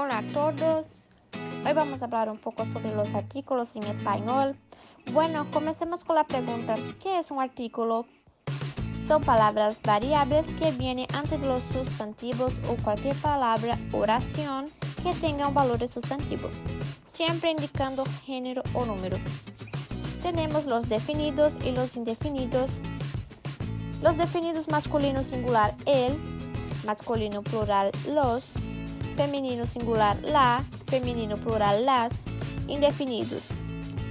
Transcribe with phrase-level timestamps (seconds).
[0.00, 0.86] Hola a todos.
[1.66, 4.56] Hoy vamos a hablar un poco sobre los artículos en español.
[5.12, 8.06] Bueno, comencemos con la pregunta, ¿qué es un artículo?
[9.08, 14.66] Son palabras variables que vienen antes de los sustantivos o cualquier palabra oración
[15.02, 16.48] que tenga un valor de sustantivo,
[17.04, 19.16] siempre indicando género o número.
[20.22, 22.70] Tenemos los definidos y los indefinidos.
[24.00, 26.16] Los definidos masculino singular el,
[26.86, 28.44] masculino plural los,
[29.18, 32.12] femenino singular la, femenino plural las,
[32.68, 33.42] indefinidos.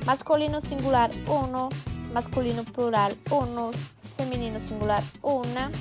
[0.05, 1.69] Masculino singular uno,
[2.13, 3.77] masculino plural unos,
[4.17, 5.71] femenino singular una,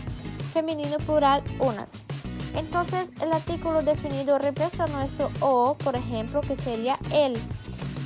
[0.55, 1.91] femenino plural unas.
[2.55, 7.37] Entonces el artículo definido reemplaza nuestro o, por ejemplo, que sería el,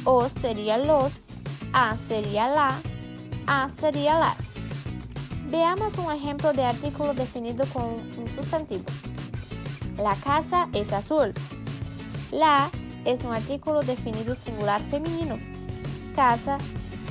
[0.04, 1.12] o sería los,
[1.74, 2.78] a sería la,
[3.46, 4.38] a sería las.
[5.50, 8.84] Veamos un ejemplo de artículo definido con un sustantivo.
[10.02, 11.34] La casa es azul.
[12.32, 12.70] La
[13.04, 15.36] es un artículo definido singular femenino.
[16.16, 16.56] Casa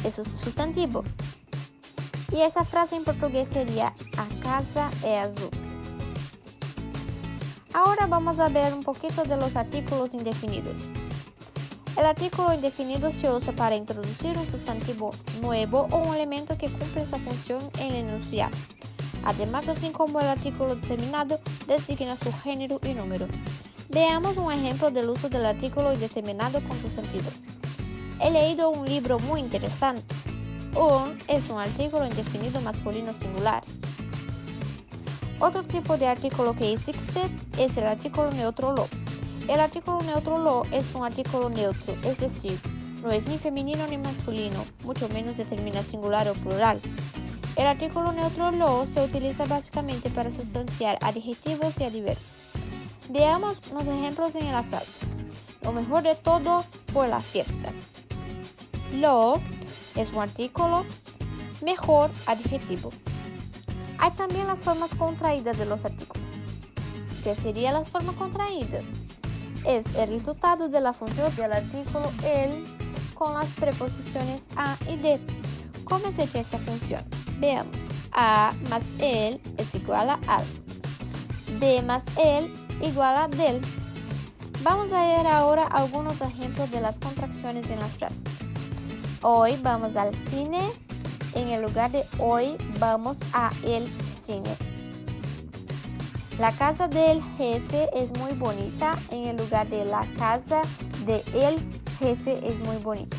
[0.04, 1.04] es un sustantivo.
[2.32, 5.52] Y esa frase en portugués sería a casa es azul.
[7.74, 10.76] Ahora vamos a ver un poquito de los artículos indefinidos.
[11.96, 15.12] El artículo indefinido se usa para introducir un sustantivo
[15.44, 18.58] nuevo o un elemento que cumple esa función en el enunciado.
[19.26, 23.28] Además, así como el artículo determinado designa su género y número.
[23.90, 27.34] Veamos un ejemplo del uso del artículo indeterminado con sustantivos.
[28.22, 30.04] He leído un libro muy interesante.
[30.76, 33.64] Un es un artículo indefinido masculino singular.
[35.40, 37.22] Otro tipo de artículo que existe
[37.58, 38.88] es el artículo neutro lo.
[39.48, 42.60] El artículo neutro lo es un artículo neutro, es decir,
[43.02, 46.80] no es ni femenino ni masculino, mucho menos determina singular o plural.
[47.60, 52.18] El artículo neutro lo se utiliza básicamente para sustanciar adjetivos y adverbios.
[53.10, 54.94] Veamos los ejemplos en la frase.
[55.64, 57.74] Lo mejor de todo fue la fiesta.
[58.94, 59.42] Lo
[59.98, 60.86] es un artículo,
[61.62, 62.92] mejor adjetivo.
[63.98, 66.30] Hay también las formas contraídas de los artículos.
[67.26, 68.86] ¿Qué serían las formas contraídas?
[69.66, 72.64] Es el resultado de la función del artículo el
[73.16, 75.20] con las preposiciones a y de.
[75.84, 77.19] ¿Cómo es hecha esta función?
[77.40, 77.76] Veamos.
[78.12, 80.44] A más el es igual a al.
[81.60, 82.52] D más el
[82.82, 83.62] igual a del.
[84.64, 88.20] Vamos a ver ahora algunos ejemplos de las contracciones en las frases.
[89.22, 90.60] Hoy vamos al cine.
[91.36, 93.88] En el lugar de hoy vamos a el
[94.26, 94.56] cine.
[96.40, 98.98] La casa del jefe es muy bonita.
[99.12, 100.62] En el lugar de la casa
[101.06, 101.60] de el
[102.00, 103.16] jefe es muy bonita.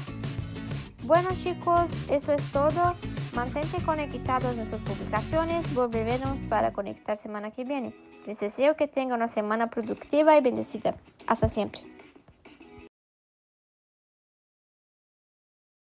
[1.05, 2.95] Bueno chicos, eso es todo.
[3.35, 5.73] Mantente conectados a nuestras publicaciones.
[5.73, 7.95] Volveremos para conectar semana que viene.
[8.27, 10.97] Les deseo que tengan una semana productiva y bendecida.
[11.29, 11.83] Hasta siempre.